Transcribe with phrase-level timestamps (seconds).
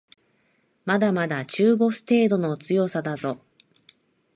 [0.83, 3.37] まだまだ中ボス程度の強さだぞ